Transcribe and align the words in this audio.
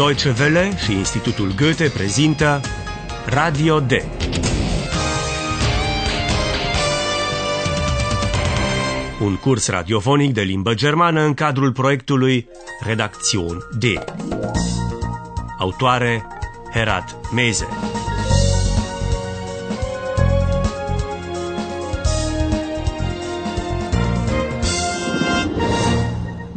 Deutsche 0.00 0.34
Welle 0.38 0.76
și 0.84 0.92
Institutul 0.92 1.54
Goethe 1.56 1.88
prezintă 1.88 2.60
Radio 3.26 3.80
D. 3.80 3.90
Un 9.20 9.36
curs 9.36 9.68
radiofonic 9.68 10.34
de 10.34 10.40
limbă 10.40 10.74
germană 10.74 11.20
în 11.20 11.34
cadrul 11.34 11.72
proiectului 11.72 12.48
Redacțion 12.84 13.58
D. 13.78 13.84
Autoare 15.58 16.26
Herat 16.72 17.16
Meze. 17.34 17.89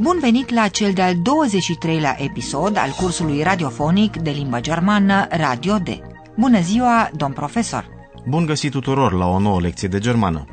Bun 0.03 0.20
venit 0.20 0.49
la 0.49 0.67
cel 0.67 0.93
de-al 0.93 1.13
23-lea 1.13 2.16
episod 2.17 2.77
al 2.77 2.89
cursului 2.89 3.44
radiofonic 3.44 4.17
de 4.17 4.30
limbă 4.30 4.59
germană 4.59 5.27
Radio 5.30 5.77
D. 5.77 5.88
Bună 6.38 6.61
ziua, 6.61 7.09
domn 7.16 7.34
profesor! 7.34 7.88
Bun 8.27 8.45
găsit 8.45 8.71
tuturor 8.71 9.13
la 9.13 9.27
o 9.27 9.39
nouă 9.39 9.61
lecție 9.61 9.88
de 9.88 9.99
germană. 9.99 10.45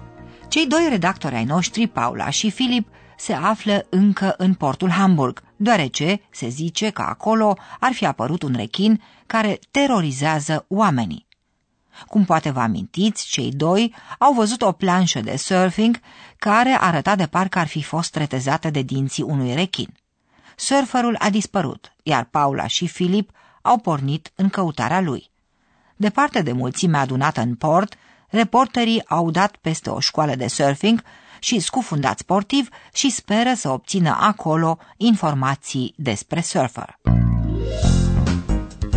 Cei 0.49 0.67
doi 0.67 0.87
redactori 0.91 1.35
ai 1.35 1.45
noștri, 1.45 1.87
Paula 1.87 2.31
și 2.31 2.51
Filip, 2.51 2.89
se 3.17 3.33
află 3.33 3.87
încă 3.89 4.35
în 4.37 4.55
portul 4.55 4.91
Hamburg, 4.91 5.43
deoarece 5.57 6.21
se 6.31 6.49
zice 6.49 6.91
că 6.91 7.03
acolo 7.03 7.57
ar 7.81 7.93
fi 7.93 8.07
apărut 8.07 8.43
un 8.43 8.55
rechin 8.57 9.03
care 9.27 9.59
terorizează 9.71 10.65
oamenii. 10.69 11.27
Cum 12.07 12.25
poate 12.25 12.51
vă 12.51 12.61
amintiți, 12.61 13.27
cei 13.27 13.51
doi 13.51 13.95
au 14.19 14.33
văzut 14.33 14.63
o 14.63 14.73
planșă 14.73 15.21
de 15.21 15.37
surfing 15.37 16.01
care 16.37 16.77
arăta 16.81 17.17
de 17.17 17.27
parcă 17.27 17.59
ar 17.59 17.67
fi 17.67 17.83
fost 17.83 18.17
retezată 18.17 18.71
de 18.71 18.83
dinții 18.83 19.23
unui 19.23 19.55
rechin. 19.55 19.95
Surferul 20.57 21.17
a 21.19 21.31
dispărut, 21.31 21.93
iar 22.03 22.25
Paula 22.25 22.67
și 22.67 22.87
Filip 22.87 23.31
au 23.63 23.79
pornit 23.79 24.33
în 24.35 24.49
căutarea 24.49 25.01
lui. 25.01 25.31
Departe 25.97 26.43
de 26.43 26.53
mulțimea 26.53 27.01
adunată 27.01 27.41
în 27.41 27.55
port, 27.55 27.95
reporterii 28.29 29.07
au 29.07 29.31
dat 29.31 29.57
peste 29.57 29.91
o 29.91 30.01
școală 30.01 30.35
de 30.35 30.49
surfing 30.49 31.03
și 31.39 31.59
scufundat 31.59 32.19
sportiv 32.19 32.69
și 32.93 33.11
speră 33.11 33.53
să 33.55 33.69
obțină 33.69 34.17
acolo 34.21 34.79
informații 34.97 35.95
despre 35.97 36.41
surfer. 36.41 36.99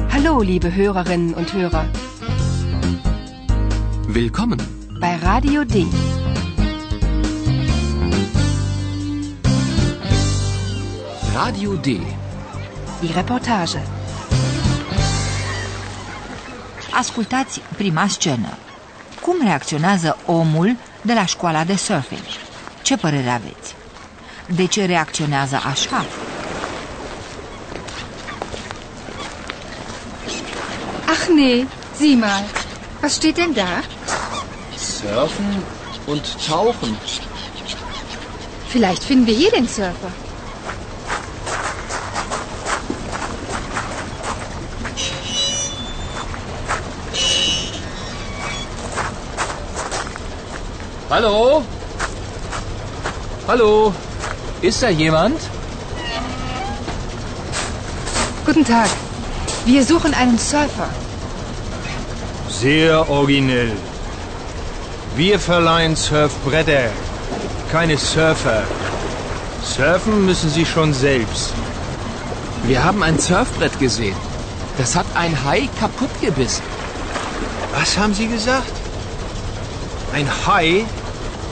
Hallo, 0.09 0.39
liebe 0.39 0.69
Hörerinnen 0.69 1.35
und 1.35 1.49
Hörer. 1.49 2.12
Willkommen. 4.07 4.59
Bei 4.99 5.15
Radio 5.15 5.63
D. 5.63 5.85
Radio 11.33 11.75
D. 11.75 12.01
Die 13.01 13.13
Reportage. 13.13 13.81
Ascultați 16.91 17.61
prima 17.77 18.07
scenă. 18.07 18.57
Cum 19.21 19.35
reacționează 19.43 20.17
omul 20.25 20.75
de 21.01 21.13
la 21.13 21.25
școala 21.25 21.63
de 21.63 21.75
surfing? 21.75 22.23
Ce 22.81 22.97
părere 22.97 23.29
aveți? 23.29 23.75
De 24.47 24.65
ce 24.65 24.85
reacționează 24.85 25.55
așa? 25.55 26.05
Ach 31.05 31.27
nee, 31.35 31.67
sieh 31.97 32.17
mal. 32.19 32.62
Was 33.03 33.17
steht 33.17 33.37
denn 33.37 33.53
da? 33.53 33.81
Surfen 34.77 35.61
und 36.07 36.23
tauchen. 36.47 36.97
Vielleicht 38.69 39.03
finden 39.03 39.27
wir 39.27 39.35
hier 39.35 39.51
den 39.51 39.67
Surfer. 39.67 40.09
Hallo? 51.09 51.65
Hallo? 53.49 53.93
Ist 54.61 54.81
da 54.81 54.87
jemand? 54.87 55.41
Guten 58.45 58.63
Tag. 58.63 58.89
Wir 59.65 59.83
suchen 59.83 60.13
einen 60.13 60.39
Surfer. 60.39 60.87
Sehr 62.61 63.09
originell. 63.09 63.71
Wir 65.15 65.39
verleihen 65.39 65.95
Surfbretter, 65.95 66.89
keine 67.71 67.97
Surfer. 67.97 68.63
Surfen 69.63 70.25
müssen 70.25 70.49
Sie 70.49 70.65
schon 70.65 70.93
selbst. 70.93 71.53
Wir 72.65 72.83
haben 72.83 73.03
ein 73.03 73.19
Surfbrett 73.19 73.77
gesehen. 73.79 74.15
Das 74.77 74.95
hat 74.95 75.07
ein 75.15 75.35
Hai 75.43 75.67
kaputt 75.79 76.09
gebissen. 76.21 76.63
Was 77.77 77.97
haben 77.97 78.13
Sie 78.13 78.27
gesagt? 78.27 78.71
Ein 80.13 80.29
Hai? 80.45 80.85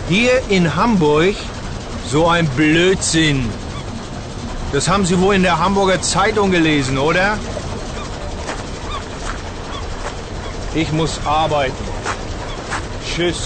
Hier 0.07 0.41
in 0.49 0.75
Hamburg? 0.75 1.35
So 2.09 2.27
ein 2.27 2.47
Blödsinn. 2.49 3.49
Das 4.71 4.87
haben 4.87 5.05
Sie 5.05 5.19
wohl 5.19 5.35
in 5.35 5.43
der 5.43 5.57
Hamburger 5.59 6.01
Zeitung 6.01 6.51
gelesen, 6.51 6.97
oder? 6.97 7.37
Ich 10.73 10.91
muss 10.91 11.19
arbeiten. 11.25 11.85
Tschüss. 13.03 13.37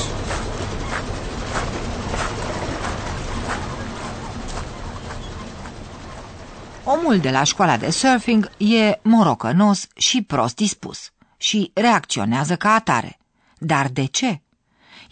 Omul 6.84 7.20
de 7.20 7.32
la 7.32 7.44
școala 7.44 7.78
de 7.78 7.90
surfing 7.90 8.50
e 8.58 9.00
morocănos 9.02 9.88
și 9.96 10.22
prost 10.22 10.56
dispus 10.56 11.12
și 11.38 11.72
reacționează 11.74 12.56
ca 12.56 12.74
atare. 12.74 13.18
Dar 13.58 13.88
de 13.88 14.06
ce? 14.06 14.42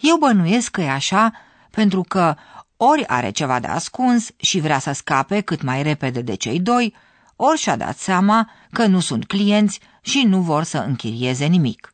Eu 0.00 0.16
bănuiesc 0.16 0.70
că 0.70 0.80
e 0.80 0.90
așa 0.90 1.32
pentru 1.70 2.02
că 2.02 2.34
ori 2.76 3.06
are 3.06 3.30
ceva 3.30 3.60
de 3.60 3.66
ascuns 3.66 4.28
și 4.36 4.60
vrea 4.60 4.78
să 4.78 4.92
scape 4.92 5.40
cât 5.40 5.62
mai 5.62 5.82
repede 5.82 6.20
de 6.20 6.34
cei 6.34 6.60
doi, 6.60 6.94
ori 7.36 7.58
și-a 7.58 7.76
dat 7.76 7.98
seama 7.98 8.50
că 8.72 8.86
nu 8.86 9.00
sunt 9.00 9.26
clienți 9.26 9.80
și 10.00 10.22
nu 10.22 10.40
vor 10.40 10.62
să 10.62 10.78
închirieze 10.78 11.44
nimic. 11.46 11.93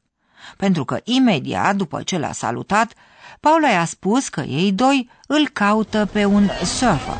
Pentru 0.57 0.85
că 0.85 1.01
imediat 1.05 1.77
după 1.77 2.03
ce 2.03 2.19
l-a 2.19 2.33
salutat, 2.33 2.93
Paula 3.41 3.69
i-a 3.69 3.85
spus 3.85 4.29
că 4.29 4.41
ei 4.41 4.73
doi 4.73 5.11
îl 5.27 5.49
caută 5.53 6.09
pe 6.13 6.25
un 6.25 6.49
surfer. 6.65 7.17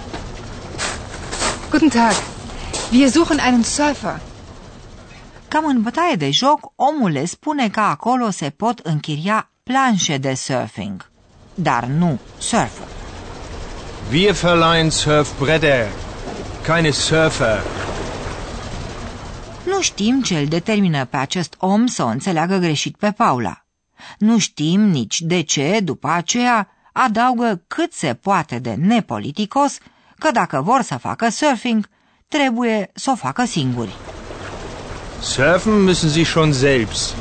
Guten 1.71 1.89
Tag. 1.89 2.15
Wir 2.93 3.09
suchen 3.09 3.39
einen 3.39 3.63
Surfer. 3.63 4.21
Cam 5.49 5.65
în 5.67 5.83
bătaie 5.83 6.15
de 6.15 6.31
joc, 6.31 6.73
omul 6.77 7.11
le 7.11 7.25
spune 7.25 7.69
că 7.69 7.81
acolo 7.81 8.31
se 8.31 8.51
pot 8.51 8.79
închiria 8.79 9.51
planșe 9.63 10.17
de 10.17 10.35
surfing, 10.35 11.11
dar 11.55 11.85
nu 11.85 12.19
surfer. 12.39 12.87
Wir 14.11 14.33
verleihen 14.33 14.91
Surfbretter, 14.91 15.89
keine 16.63 16.91
Surfer. 16.91 17.63
Nu 19.71 19.81
știm 19.81 20.23
ce 20.23 20.39
îl 20.39 20.47
determină 20.47 21.05
pe 21.05 21.17
acest 21.17 21.55
om 21.59 21.87
să 21.87 22.03
o 22.03 22.07
înțeleagă 22.07 22.57
greșit 22.57 22.97
pe 22.97 23.11
Paula. 23.11 23.65
Nu 24.19 24.39
știm 24.39 24.81
nici 24.81 25.21
de 25.21 25.41
ce, 25.41 25.81
după 25.83 26.09
aceea, 26.09 26.69
adaugă 26.93 27.63
cât 27.67 27.93
se 27.93 28.15
poate 28.15 28.59
de 28.59 28.75
nepoliticos 28.75 29.79
că 30.19 30.31
dacă 30.31 30.61
vor 30.61 30.83
să 30.83 30.97
facă 30.97 31.29
surfing, 31.29 31.89
trebuie 32.29 32.91
să 32.95 33.11
o 33.11 33.15
facă 33.15 33.45
singuri. 33.45 33.97
Surfen 35.23 35.89
müssen 35.89 36.11
Sie 36.11 36.25
schon 36.25 36.53
selbst. 36.53 37.15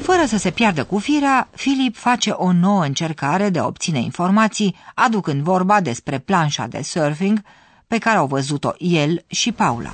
Fără 0.00 0.24
să 0.26 0.36
se 0.38 0.50
piardă 0.50 0.84
cu 0.84 0.98
firea, 0.98 1.48
Filip 1.54 1.96
face 1.96 2.30
o 2.30 2.52
nouă 2.52 2.84
încercare 2.84 3.48
de 3.50 3.58
a 3.58 3.66
obține 3.66 3.98
informații, 3.98 4.76
aducând 4.94 5.42
vorba 5.42 5.80
despre 5.80 6.18
planșa 6.18 6.66
de 6.66 6.82
surfing 6.82 7.42
pe 7.86 7.98
care 7.98 8.16
au 8.16 8.26
văzut-o 8.26 8.70
el 8.78 9.24
și 9.26 9.52
Paula. 9.52 9.92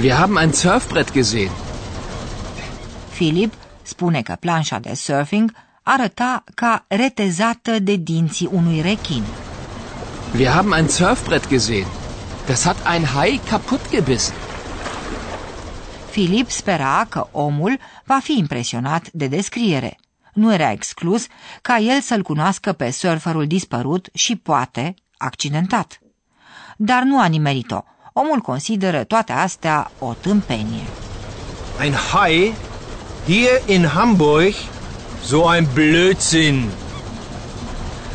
Wir 0.00 0.16
haben 0.18 0.38
ein 0.38 0.52
Surfbrett 0.52 1.12
gesehen. 1.12 1.50
Filip 3.08 3.54
spune 3.82 4.22
că 4.22 4.36
planșa 4.40 4.78
de 4.78 4.94
surfing 4.94 5.52
arăta 5.82 6.44
ca 6.54 6.84
retezată 6.88 7.78
de 7.78 7.96
dinții 7.96 8.48
unui 8.52 8.80
rechin. 8.80 9.22
Wir 10.34 10.48
haben 10.48 10.72
ein 10.72 10.88
Surfbrett 10.88 11.48
gesehen. 11.48 11.86
Das 12.46 12.64
hat 12.64 12.76
ein 12.86 13.04
Hai 13.04 13.40
kaputt 13.48 13.90
gebissen. 13.90 14.34
Filip 16.10 16.50
spera 16.50 17.06
că 17.08 17.28
omul 17.30 17.78
va 18.04 18.18
fi 18.22 18.38
impresionat 18.38 19.10
de 19.12 19.26
descriere. 19.26 19.98
Nu 20.32 20.52
era 20.52 20.70
exclus 20.70 21.26
ca 21.62 21.76
el 21.76 22.00
să-l 22.00 22.22
cunoască 22.22 22.72
pe 22.72 22.90
surferul 22.90 23.46
dispărut 23.46 24.08
și 24.12 24.36
poate 24.36 24.94
accidentat. 25.16 25.98
Dar 26.76 27.02
nu 27.02 27.20
a 27.20 27.26
nimerit-o. 27.26 27.82
Omul 28.20 28.38
consideră 28.38 29.04
toate 29.04 29.32
astea 29.32 29.90
o 29.98 30.12
tâmpenie. 30.20 30.86
Ein 31.80 31.94
Hai? 32.12 32.54
Hier 33.26 33.62
in 33.66 33.86
Hamburg? 33.86 34.54
So 35.24 35.54
ein 35.54 35.66
Blödsinn. 35.74 36.68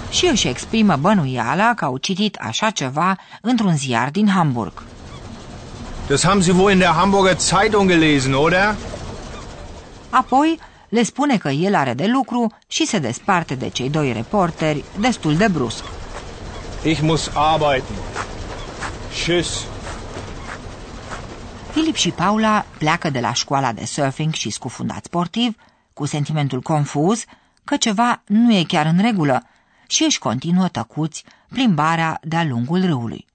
Și 0.10 0.26
își 0.26 0.48
exprimă 0.48 0.96
bănuiala 0.96 1.74
că 1.74 1.86
au 1.86 1.98
citit 1.98 2.36
așa 2.36 2.70
ceva 2.70 3.18
într-un 3.42 3.76
ziar 3.76 4.10
din 4.10 4.28
Hamburg. 4.28 4.84
Das 6.08 6.24
haben 6.24 6.42
Sie 6.42 6.54
wohl 6.54 6.72
in 6.72 6.78
der 6.78 6.88
Hamburger 6.88 7.38
Zeitung 7.38 7.90
gelesen, 7.90 8.34
oder? 8.34 8.76
Apoi 10.10 10.60
le 10.90 11.04
spune 11.04 11.38
că 11.38 11.50
el 11.50 11.76
are 11.76 11.94
de 11.94 12.06
lucru 12.06 12.52
și 12.68 12.86
se 12.86 13.00
desparte 13.00 13.56
de 13.56 13.70
cei 13.70 13.90
doi 13.90 14.12
reporteri 14.12 14.84
destul 15.00 15.36
de 15.36 15.48
brusc. 15.48 15.84
Ich 16.84 17.02
muss 17.02 17.32
arbeiten. 17.34 17.96
Tschüss. 19.14 19.73
Filip 21.74 21.96
și 21.96 22.12
Paula 22.12 22.66
pleacă 22.78 23.10
de 23.10 23.20
la 23.20 23.34
școala 23.34 23.72
de 23.72 23.86
surfing 23.86 24.34
și 24.34 24.50
scufundat 24.50 25.04
sportiv 25.04 25.56
cu 25.94 26.06
sentimentul 26.06 26.62
confuz 26.62 27.24
că 27.64 27.78
ceva 27.78 28.22
nu 28.26 28.54
e 28.54 28.64
chiar 28.64 28.86
în 28.86 29.02
regulă 29.02 29.48
și 29.88 30.04
își 30.04 30.20
continuă 30.20 30.68
tăcuți 30.68 31.24
plimbarea 31.50 32.20
de-a 32.24 32.44
lungul 32.44 32.86
râului. 32.86 33.26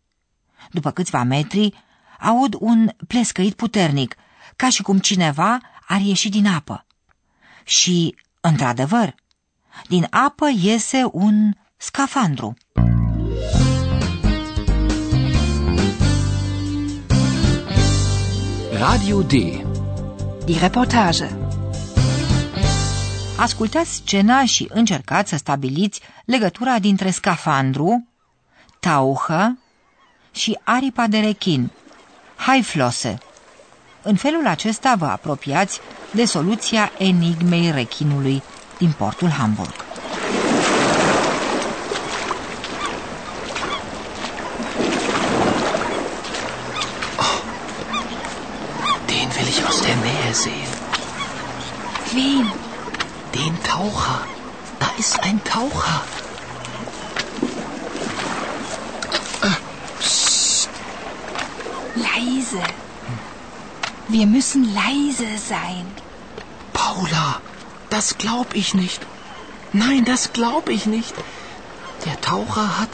După 0.70 0.90
câțiva 0.90 1.22
metri, 1.22 1.84
aud 2.20 2.56
un 2.58 2.90
plescăit 3.06 3.54
puternic, 3.54 4.16
ca 4.56 4.68
și 4.68 4.82
cum 4.82 4.98
cineva 4.98 5.60
ar 5.86 6.00
ieși 6.00 6.28
din 6.28 6.46
apă. 6.46 6.86
Și, 7.64 8.14
într-adevăr, 8.40 9.14
din 9.88 10.06
apă 10.10 10.48
iese 10.56 11.02
un 11.12 11.52
scafandru. 11.76 12.56
Radio 18.78 19.22
D. 19.22 19.30
Die 20.44 20.58
Reportage. 20.60 21.28
Ascultați 23.36 23.94
scena 23.94 24.44
și 24.44 24.68
încercați 24.72 25.30
să 25.30 25.36
stabiliți 25.36 26.00
legătura 26.24 26.78
dintre 26.78 27.10
scafandru, 27.10 28.06
tauhă 28.80 29.58
și 30.32 30.58
aripa 30.64 31.06
de 31.06 31.18
rechin, 31.18 31.70
haiflose. 32.36 33.18
În 34.02 34.16
felul 34.16 34.46
acesta 34.46 34.94
vă 34.98 35.06
apropiați 35.06 35.80
de 36.12 36.24
soluția 36.24 36.90
enigmei 36.98 37.70
rechinului 37.70 38.42
din 38.78 38.92
portul 38.98 39.28
Hamburg. 39.30 39.74
Leise. 62.02 62.62
Wir 64.08 64.26
müssen 64.26 64.64
leise 64.74 65.26
sein. 65.38 65.86
Paula, 66.72 67.40
das 67.90 68.16
glaub 68.18 68.54
ich 68.54 68.74
nicht. 68.74 69.06
Nein, 69.72 70.04
das 70.04 70.32
glaub 70.32 70.68
ich 70.68 70.86
nicht. 70.86 71.14
Der 72.04 72.20
Taucher 72.20 72.78
hat. 72.78 72.88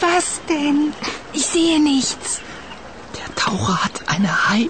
Was 0.00 0.40
denn? 0.48 0.92
Ich 1.32 1.46
sehe 1.46 1.80
nichts. 1.80 2.40
Der 3.18 3.34
Taucher 3.34 3.84
hat 3.84 4.08
eine 4.08 4.48
Hai. 4.48 4.68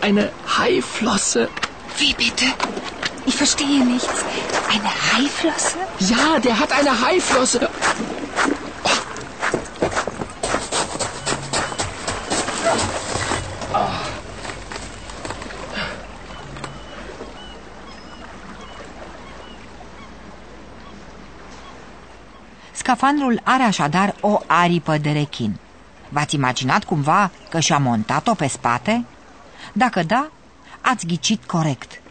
Eine 0.00 0.32
Haiflosse. 0.56 1.48
Wie 1.98 2.14
bitte? 2.14 2.46
Ich 3.26 3.36
verstehe 3.36 3.84
nichts. 3.84 4.24
Eine 4.72 4.90
Haiflosse? 5.12 5.76
Ja, 5.98 6.38
der 6.38 6.58
hat 6.58 6.72
eine 6.72 7.00
Haiflosse. 7.00 7.68
Scafandrul 22.98 23.40
are 23.44 23.62
așadar 23.62 24.14
o 24.20 24.38
aripă 24.46 24.96
de 24.96 25.10
rechin. 25.10 25.58
V-ați 26.08 26.34
imaginat 26.34 26.84
cumva 26.84 27.30
că 27.48 27.60
și-a 27.60 27.78
montat-o 27.78 28.34
pe 28.34 28.46
spate? 28.46 29.04
Dacă 29.72 30.02
da, 30.02 30.30
ați 30.80 31.06
ghicit 31.06 31.44
corect. 31.44 32.02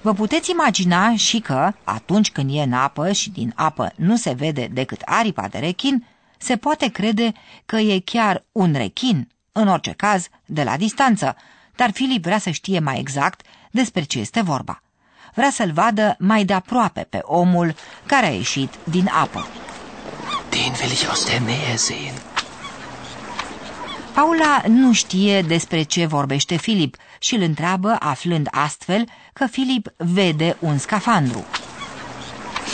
Vă 0.00 0.12
puteți 0.12 0.50
imagina 0.50 1.16
și 1.16 1.40
că, 1.40 1.72
atunci 1.84 2.30
când 2.30 2.50
e 2.54 2.62
în 2.62 2.72
apă 2.72 3.12
și 3.12 3.30
din 3.30 3.52
apă 3.56 3.92
nu 3.96 4.16
se 4.16 4.32
vede 4.32 4.68
decât 4.72 5.00
aripa 5.04 5.48
de 5.48 5.58
rechin, 5.58 6.06
se 6.38 6.56
poate 6.56 6.88
crede 6.88 7.32
că 7.66 7.76
e 7.76 8.00
chiar 8.04 8.44
un 8.52 8.72
rechin, 8.72 9.28
în 9.52 9.68
orice 9.68 9.92
caz, 9.92 10.28
de 10.44 10.62
la 10.62 10.76
distanță, 10.76 11.36
dar 11.76 11.90
Filip 11.90 12.22
vrea 12.22 12.38
să 12.38 12.50
știe 12.50 12.78
mai 12.78 12.98
exact 12.98 13.46
despre 13.70 14.02
ce 14.02 14.18
este 14.18 14.40
vorba. 14.40 14.82
Vrea 15.34 15.50
să-l 15.50 15.72
vadă 15.72 16.16
mai 16.18 16.44
de 16.44 16.52
aproape 16.52 17.06
pe 17.10 17.18
omul 17.22 17.74
care 18.06 18.26
a 18.26 18.34
ieșit 18.34 18.70
din 18.84 19.08
apă. 19.22 19.46
Den 20.54 20.72
will 20.80 20.92
ich 20.92 21.08
aus 21.08 21.24
der 21.24 21.40
Nähe 21.40 21.76
sehen. 21.76 22.14
Paula 24.14 24.62
nu 24.68 24.92
știe 24.92 25.42
despre 25.42 25.82
ce 25.82 26.06
vorbește 26.06 26.56
Filip 26.56 26.96
și 27.18 27.34
îl 27.34 27.42
întreabă, 27.42 27.96
aflând 27.98 28.48
astfel 28.50 29.08
că 29.32 29.46
Filip 29.46 29.88
vede 29.96 30.56
un 30.60 30.78
scafandru. 30.78 31.44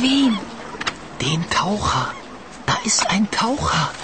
Wen? 0.00 0.40
Den 1.16 1.42
Taucher. 1.48 2.14
Da 2.64 2.80
ist 2.84 3.06
ein 3.10 3.24
Taucher. 3.24 3.94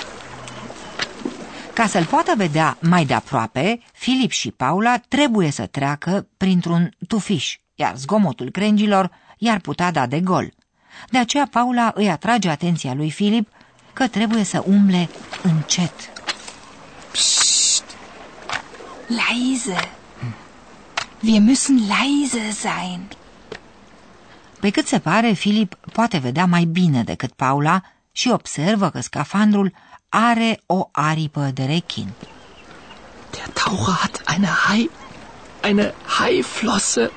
Ca 1.73 1.87
să-l 1.87 2.05
poată 2.05 2.33
vedea 2.37 2.77
mai 2.81 3.05
de 3.05 3.15
aproape, 3.15 3.81
Filip 3.93 4.31
și 4.31 4.51
Paula 4.51 4.99
trebuie 5.09 5.51
să 5.51 5.67
treacă 5.67 6.29
printr-un 6.37 6.91
tufiș, 7.09 7.57
iar 7.75 7.97
zgomotul 7.97 8.51
crengilor 8.51 9.11
i-ar 9.39 9.61
putea 9.61 9.91
da 9.91 10.07
de 10.07 10.21
gol. 10.21 10.53
De 11.11 11.19
aceea 11.19 11.49
Paula 11.51 11.93
îi 11.95 12.11
atrage 12.11 12.49
atenția 12.49 12.95
lui 12.95 13.11
Filip 13.11 13.49
că 13.97 14.09
trebuie 14.09 14.45
să 14.45 14.63
umble 14.67 15.09
încet. 15.43 15.93
Leise. 19.07 19.91
Wir 21.23 21.41
müssen 21.41 21.77
leise 21.89 22.51
sein. 22.51 23.09
Pe 24.61 24.71
cât 24.71 24.87
se 24.87 24.99
pare, 24.99 25.33
Filip 25.33 25.75
poate 25.93 26.19
vedea 26.19 26.47
mai 26.47 26.65
bine 26.65 27.03
decât 27.03 27.33
Paula 27.33 27.81
și 28.13 28.29
observă 28.29 28.91
că 28.91 29.01
scafandrul 29.01 29.73
are 30.09 30.61
o 30.67 30.89
aripă 30.93 31.51
de 31.55 31.65
rechin. 31.65 32.09
Der 33.31 33.49
Taucher 33.49 33.95
hat 33.95 34.23
eine 34.35 34.47
Hai. 34.47 34.91
Eine 35.65 35.95
Haiflosse. 36.07 37.11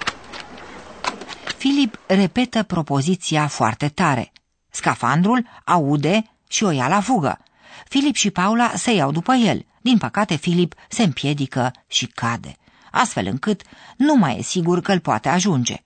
Filip 1.57 2.00
repetă 2.05 2.63
propoziția 2.63 3.48
foarte 3.48 3.88
tare. 3.88 4.31
Scafandrul 4.69 5.45
aude 5.63 6.24
și 6.49 6.63
o 6.63 6.69
ia 6.69 6.87
la 6.87 7.01
fugă. 7.01 7.39
Filip 7.87 8.15
și 8.15 8.29
Paula 8.29 8.71
se 8.75 8.91
iau 8.91 9.11
după 9.11 9.33
el. 9.33 9.65
Din 9.81 9.97
păcate, 9.97 10.35
Filip 10.35 10.73
se 10.89 11.03
împiedică 11.03 11.71
și 11.87 12.05
cade, 12.05 12.55
astfel 12.91 13.25
încât 13.25 13.61
nu 13.97 14.15
mai 14.15 14.37
e 14.37 14.41
sigur 14.41 14.81
că 14.81 14.91
îl 14.91 14.99
poate 14.99 15.29
ajunge. 15.29 15.83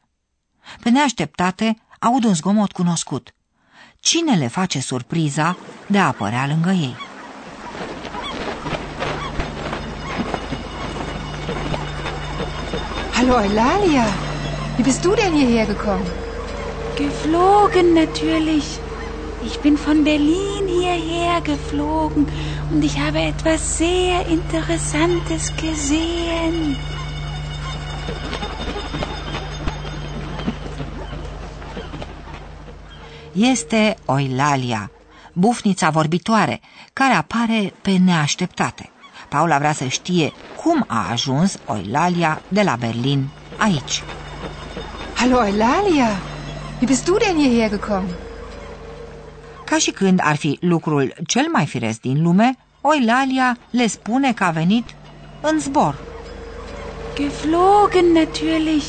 Pe 0.82 0.89
neașteptate, 0.89 1.77
aud 2.00 2.24
un 2.24 2.34
zgomot 2.34 2.72
cunoscut. 2.72 3.34
Cine 4.00 4.36
le 4.36 4.48
face 4.48 4.79
surpriza 4.82 5.58
de 5.88 6.00
a 6.00 6.08
apărea 6.08 6.48
lângă 6.48 6.70
ei? 6.72 6.96
Hallo 13.13 13.41
Eulalia. 13.43 14.05
Wie 14.75 14.84
bist 14.84 15.01
du 15.01 15.13
denn 15.13 15.34
hierher 15.34 15.65
gekommen? 15.65 16.08
Geflogen 16.98 17.93
natürlich. 17.93 18.65
Ich 19.46 19.60
bin 19.62 19.75
von 19.75 20.03
Berlin 20.03 20.53
hierher 20.94 21.42
geflogen 21.42 22.28
und 22.72 22.84
ich 22.84 23.00
habe 23.00 23.20
etwas 23.20 23.78
sehr 23.78 24.28
Interessantes 24.28 25.44
gesehen. 25.56 26.76
Este 33.36 33.96
Oilalia, 34.06 34.92
bufnița 35.34 35.90
vorbitoare, 35.90 36.62
care 36.94 37.14
apare 37.14 37.74
pe 37.82 37.98
neașteptate. 37.98 38.90
Paula 39.30 39.58
vrea 39.58 39.74
să 39.74 39.88
știe 39.88 40.32
cum 40.64 40.86
a 40.88 41.10
ajuns 41.12 41.58
Oilalia 41.66 42.42
de 42.48 42.62
la 42.62 42.76
Berlin 42.76 43.30
aici. 43.58 44.04
Hallo 45.16 45.46
Eulalia. 45.46 46.10
Wie 46.80 46.88
bist 46.88 47.06
du 47.06 47.18
denn 47.18 47.38
hierher 47.38 47.70
gekommen? 47.70 48.23
Ca 49.74 49.80
și 49.80 49.92
când 49.92 50.20
ar 50.24 50.36
fi 50.36 50.58
lucrul 50.62 51.13
cel 51.25 51.46
mai 51.51 51.65
firesc 51.65 52.01
din 52.01 52.22
lume, 52.22 52.58
Oilalia 52.82 53.58
le 53.70 53.88
spune 53.88 54.34
că 54.34 54.44
a 54.44 54.50
venit 54.50 54.86
în 55.42 55.60
zbor. 55.60 56.00
Geflogen 57.15 58.12
natürlich. 58.12 58.84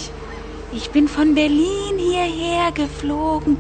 Ich 0.75 0.91
bin 0.91 1.05
von 1.05 1.33
Berlin 1.33 1.97
hierher 1.97 2.73
geflogen. 2.73 3.57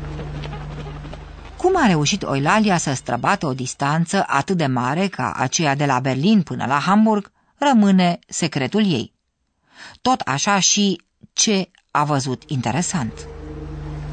Cum 1.56 1.72
a 1.76 1.86
reușit 1.86 2.22
Oilalia 2.22 2.76
să 2.76 2.92
străbată 2.92 3.46
o 3.46 3.54
distanță 3.54 4.24
atât 4.26 4.56
de 4.56 4.66
mare 4.66 5.06
ca 5.08 5.32
aceea 5.36 5.74
de 5.74 5.86
la 5.86 6.00
Berlin 6.00 6.42
până 6.42 6.66
la 6.66 6.78
Hamburg, 6.78 7.30
rămâne 7.56 8.18
secretul 8.26 8.92
ei. 8.92 9.12
Tot 10.00 10.20
așa 10.20 10.58
și 10.58 11.00
ce 11.32 11.70
a 11.90 12.04
văzut 12.04 12.42
interesant. 12.46 13.12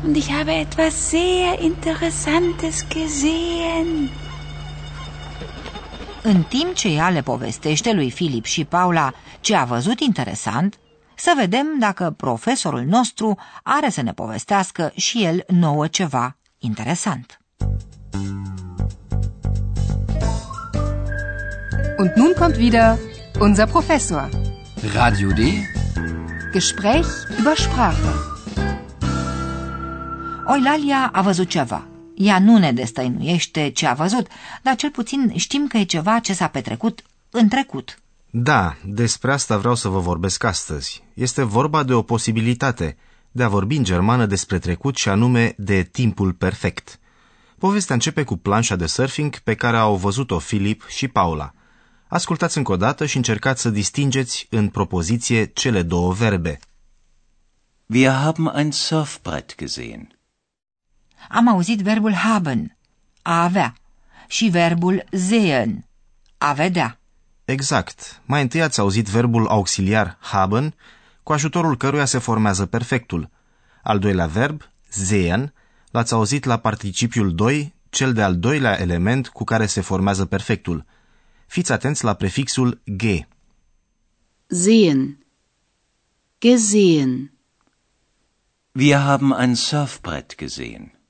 Und 0.04 0.16
ich 0.16 0.32
habe 0.32 0.52
etwas 0.52 1.10
sehr 1.10 1.60
Interessantes 1.60 2.86
gesehen. 2.88 4.10
În 6.24 6.44
timp 6.44 6.74
ce 6.74 6.88
ea 6.88 7.10
le 7.10 7.22
povestește 7.22 7.94
lui 7.94 8.12
Filip 8.12 8.46
și 8.46 8.66
Paula 8.66 9.14
ce 9.40 9.56
a 9.56 9.64
văzut 9.64 10.00
interesant, 10.00 10.80
să 11.16 11.34
vedem 11.36 11.68
dacă 11.80 12.14
profesorul 12.18 12.84
nostru 12.84 13.38
are 13.64 13.90
să 13.90 14.02
ne 14.02 14.14
povestească 14.14 14.92
și 14.96 15.24
el 15.24 15.44
nouă 15.48 15.88
ceva 15.88 16.38
interesant. 16.58 17.40
Und 21.98 22.12
nun 22.16 22.34
kommt 22.38 22.56
wieder 22.56 22.98
unser 23.40 23.68
Professor. 23.68 24.30
Radio 24.94 25.30
D. 25.30 25.40
Gespräch 26.52 27.08
über 27.40 27.56
Sprache. 27.56 28.31
Oilalia 30.54 31.10
a 31.14 31.22
văzut 31.22 31.50
ceva. 31.50 31.88
Ea 32.16 32.40
nu 32.40 32.58
ne 32.58 32.72
destăinuiește 32.72 33.70
ce 33.70 33.88
a 33.88 33.94
văzut, 33.94 34.28
dar 34.62 34.76
cel 34.76 34.90
puțin 34.90 35.34
știm 35.36 35.68
că 35.68 35.78
e 35.78 35.84
ceva 35.84 36.20
ce 36.20 36.34
s-a 36.34 36.48
petrecut 36.48 37.02
în 37.30 37.48
trecut. 37.48 38.00
Da, 38.30 38.76
despre 38.86 39.32
asta 39.32 39.58
vreau 39.58 39.76
să 39.76 39.88
vă 39.88 40.00
vorbesc 40.00 40.44
astăzi. 40.44 41.04
Este 41.14 41.44
vorba 41.44 41.84
de 41.84 41.94
o 41.94 42.02
posibilitate 42.02 42.98
de 43.32 43.44
a 43.44 43.48
vorbi 43.48 43.76
în 43.76 43.84
germană 43.84 44.26
despre 44.26 44.60
trecut 44.60 44.96
și 44.96 45.10
anume 45.10 45.54
de 45.58 45.84
timpul 45.84 46.34
perfect. 46.34 47.00
Povestea 47.58 47.96
începe 47.96 48.24
cu 48.24 48.38
planșa 48.38 48.76
de 48.76 48.86
surfing 48.86 49.38
pe 49.38 49.56
care 49.56 49.78
au 49.78 49.96
văzut-o 49.96 50.40
Filip 50.40 50.88
și 50.88 51.08
Paula. 51.08 51.54
Ascultați 52.08 52.58
încă 52.58 52.72
o 52.72 52.78
dată 52.78 53.06
și 53.06 53.18
încercați 53.18 53.62
să 53.62 53.70
distingeți 53.70 54.48
în 54.50 54.70
propoziție 54.70 55.46
cele 55.46 55.82
două 55.82 56.14
verbe. 56.14 56.60
Wir 57.86 58.12
haben 58.12 58.52
ein 58.56 58.72
Surfbrett 58.72 59.56
gesehen. 59.58 60.21
Am 61.30 61.48
auzit 61.48 61.80
verbul 61.80 62.14
haben, 62.14 62.78
a 63.22 63.44
avea, 63.44 63.76
și 64.28 64.48
verbul 64.48 65.04
sehen, 65.12 65.86
a 66.38 66.54
vedea. 66.54 67.00
Exact. 67.46 68.22
Mai 68.26 68.42
întâi 68.42 68.62
ați 68.62 68.80
auzit 68.80 69.08
verbul 69.08 69.48
auxiliar 69.48 70.18
haben, 70.20 70.74
cu 71.24 71.34
ajutorul 71.34 71.78
căruia 71.78 72.06
se 72.06 72.18
formează 72.18 72.66
perfectul. 72.66 73.30
Al 73.84 74.00
doilea 74.00 74.26
verb, 74.26 74.62
sehen, 74.90 75.54
l-ați 75.92 76.14
auzit 76.14 76.44
la 76.44 76.58
participiul 76.58 77.36
2, 77.36 77.74
cel 77.90 78.14
de-al 78.14 78.38
doilea 78.40 78.80
element 78.80 79.28
cu 79.28 79.44
care 79.44 79.66
se 79.66 79.82
formează 79.82 80.26
perfectul. 80.26 80.86
Fiți 81.48 81.72
atenți 81.72 82.04
la 82.04 82.14
prefixul 82.14 82.82
g. 82.86 83.04
Sehen. 84.48 85.26
Gesehen. 86.40 87.32
Wir 88.72 88.98
haben 88.98 89.34
ein 89.34 89.56
Surfbrett 89.56 90.36
gesehen. 90.36 91.01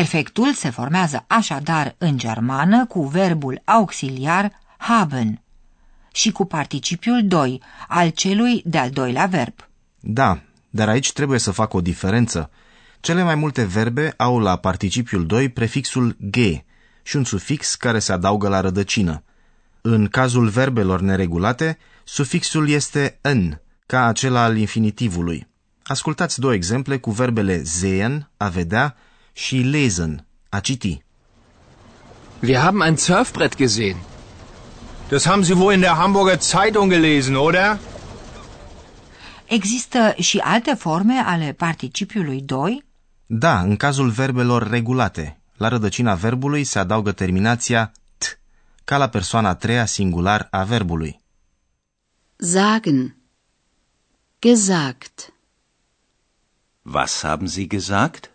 Perfectul 0.00 0.52
se 0.52 0.70
formează 0.70 1.24
așadar 1.26 1.94
în 1.98 2.18
germană 2.18 2.86
cu 2.86 3.06
verbul 3.06 3.62
auxiliar 3.64 4.52
haben 4.76 5.42
și 6.12 6.32
cu 6.32 6.44
participiul 6.44 7.26
2 7.26 7.62
al 7.88 8.08
celui 8.08 8.62
de-al 8.64 8.90
doilea 8.90 9.26
verb. 9.26 9.54
Da, 10.00 10.40
dar 10.70 10.88
aici 10.88 11.12
trebuie 11.12 11.38
să 11.38 11.50
fac 11.50 11.74
o 11.74 11.80
diferență. 11.80 12.50
Cele 13.00 13.22
mai 13.22 13.34
multe 13.34 13.64
verbe 13.64 14.14
au 14.16 14.38
la 14.38 14.56
participiul 14.56 15.26
2 15.26 15.48
prefixul 15.48 16.16
g 16.20 16.36
și 17.02 17.16
un 17.16 17.24
sufix 17.24 17.74
care 17.74 17.98
se 17.98 18.12
adaugă 18.12 18.48
la 18.48 18.60
rădăcină. 18.60 19.22
În 19.80 20.06
cazul 20.06 20.48
verbelor 20.48 21.00
neregulate, 21.00 21.78
sufixul 22.04 22.68
este 22.68 23.18
în, 23.20 23.58
ca 23.86 24.04
acela 24.04 24.42
al 24.42 24.56
infinitivului. 24.56 25.46
Ascultați 25.82 26.40
două 26.40 26.54
exemple 26.54 26.98
cu 26.98 27.10
verbele 27.10 27.62
sehen, 27.64 28.30
a 28.36 28.48
vedea, 28.48 28.96
și 29.34 29.56
lesen, 29.56 30.26
a 30.48 30.60
citi. 30.60 31.02
Wir 32.40 32.58
haben 32.58 32.82
ein 32.82 32.96
Surfbrett 32.96 33.56
gesehen. 33.56 33.96
Das 35.08 35.24
haben 35.24 35.44
Sie 35.44 35.54
wohl 35.54 35.74
in 35.74 35.80
der 35.80 35.96
Hamburger 35.96 36.38
Zeitung 36.40 36.90
gelesen, 36.90 37.34
oder? 37.34 37.78
Există 39.46 40.14
și 40.18 40.38
alte 40.38 40.74
forme 40.74 41.14
ale 41.14 41.52
participiului 41.52 42.40
2? 42.40 42.84
Da, 43.26 43.60
în 43.60 43.76
cazul 43.76 44.08
verbelor 44.08 44.68
regulate. 44.70 45.38
La 45.56 45.68
rădăcina 45.68 46.14
verbului 46.14 46.64
se 46.64 46.78
adaugă 46.78 47.12
terminația 47.12 47.92
t, 48.18 48.24
ca 48.84 48.96
la 48.96 49.08
persoana 49.08 49.48
a 49.48 49.54
treia 49.54 49.84
singular 49.84 50.48
a 50.50 50.62
verbului. 50.62 51.20
Sagen. 52.36 53.16
Gesagt. 54.38 55.32
Was 56.82 57.22
haben 57.22 57.46
Sie 57.46 57.66
gesagt? 57.66 58.33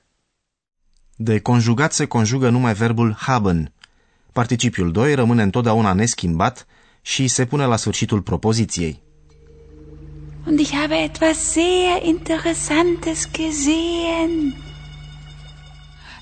De 1.22 1.40
conjugat 1.40 1.94
se 1.94 2.06
conjugă 2.06 2.50
numai 2.50 2.74
verbul 2.74 3.16
haben. 3.18 3.72
Participiul 4.32 4.92
2 4.92 5.14
rămâne 5.14 5.42
întotdeauna 5.42 5.94
neschimbat 5.94 6.68
și 7.02 7.28
se 7.28 7.46
pune 7.46 7.66
la 7.66 7.76
sfârșitul 7.76 8.22
propoziției. 8.22 9.02
Und 10.48 10.60
ich 10.60 10.72
habe 10.74 10.96
etwas 10.96 11.38
sehr 11.38 12.04
Interessantes 12.04 13.28
gesehen. 13.32 14.56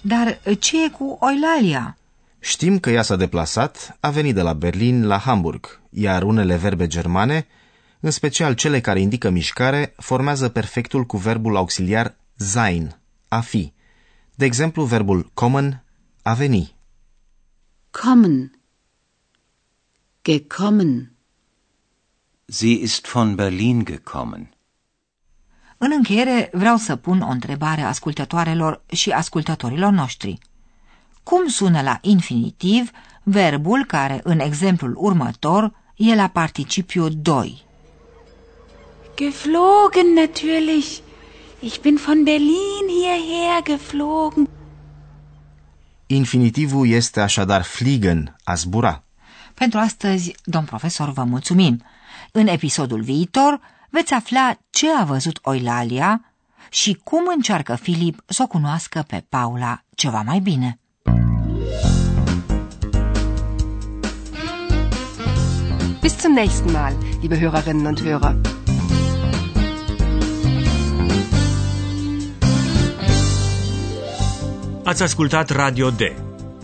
Dar 0.01 0.39
ce 0.60 0.84
e 0.84 0.89
cu 0.89 1.18
Oilalia? 1.20 1.98
Știm 2.39 2.80
că 2.80 2.89
ea 2.89 3.01
s-a 3.01 3.16
deplasat, 3.16 3.98
a 4.00 4.10
venit 4.10 4.36
de 4.36 4.42
la 4.42 4.54
Berlin 4.54 5.08
la 5.08 5.18
Hamburg, 5.18 5.80
iar 5.89 6.24
unele 6.24 6.56
verbe 6.56 6.88
germane, 6.88 7.48
în 8.00 8.12
special 8.12 8.54
cele 8.54 8.82
care 8.82 9.00
indică 9.00 9.30
mișcare, 9.30 9.94
formează 9.98 10.50
perfectul 10.50 11.04
cu 11.04 11.18
verbul 11.18 11.56
auxiliar 11.56 12.16
sein, 12.36 13.00
a 13.27 13.39
fi. 13.39 13.75
De 14.38 14.46
exemplu, 14.46 14.84
verbul 14.84 15.32
kommen, 15.34 15.84
a 16.22 16.34
veni. 16.34 16.75
Kommen. 17.91 18.60
Gekommen. 20.24 21.12
Sie 22.46 22.82
ist 22.82 23.08
von 23.08 23.36
Berlin 23.36 23.86
gekommen. 23.86 24.53
În 25.77 25.91
încheiere 25.91 26.50
vreau 26.53 26.77
să 26.77 26.96
pun 26.96 27.22
o 27.22 27.29
întrebare 27.29 27.82
ascultătoarelor 27.82 28.84
și 28.91 29.12
ascultătorilor 29.12 29.91
noștri. 29.91 30.38
Cum 31.24 31.48
sună 31.48 31.82
la 31.82 31.98
infinitiv 32.01 32.91
verbul 33.24 33.86
care, 33.86 34.20
în 34.24 34.39
exemplul 34.39 34.94
următor, 34.98 35.74
e 35.96 36.15
la 36.15 36.27
participiu 36.27 37.10
2? 37.10 37.65
Geflogen 39.15 40.13
natürlich. 40.13 41.01
Ich 41.60 41.82
bin 41.82 41.98
von 41.98 42.24
Berlin 42.24 42.88
hierher 42.88 43.62
geflogen. 43.64 44.48
Infinitivul 46.08 46.88
este 46.88 47.22
așadar 47.22 47.64
fliegen, 47.64 48.36
a 48.44 48.54
zbura. 48.56 49.04
Pentru 49.54 49.80
astăzi, 49.80 50.36
domn 50.44 50.66
profesor, 50.66 51.10
vă 51.10 51.24
mulțumim. 51.24 51.84
În 52.32 52.48
episodul 52.48 53.02
viitor 53.02 53.60
veți 53.90 54.14
afla 54.14 54.58
ce 54.70 54.88
a 55.00 55.04
văzut 55.04 55.40
Oilalia 55.42 56.26
și 56.70 57.00
cum 57.04 57.24
încearcă 57.36 57.76
Filip 57.76 58.22
să 58.26 58.44
o 58.44 58.48
cunoască 58.48 59.04
pe 59.08 59.26
Paula 59.30 59.82
ceva 59.96 60.22
mai 60.22 60.40
bine. 60.40 60.80
Bis 66.02 66.20
zum 66.20 66.34
nächsten 66.34 66.72
Mal, 66.72 66.94
liebe 67.20 67.40
Hörerinnen 67.40 67.86
und 67.86 68.02
Hörer. 68.02 68.57
Ați 74.88 75.03
ascultat 75.03 75.50
Radio 75.50 75.89
D, 75.89 76.00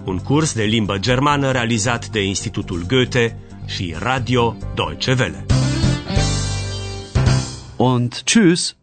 un 0.05 0.17
curs 0.17 0.53
de 0.53 0.63
limbă 0.63 0.97
germană 0.97 1.51
realizat 1.51 2.07
de 2.07 2.23
Institutul 2.23 2.85
Goethe 2.87 3.37
și 3.65 3.95
Radio 3.99 4.55
Deutsche 4.75 5.15
Welle. 5.19 5.45
Und 7.77 8.23
tschüss. 8.23 8.82